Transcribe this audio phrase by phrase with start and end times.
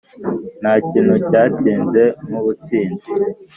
[0.61, 3.09] ntakintu cyatsinze nkubutsinzi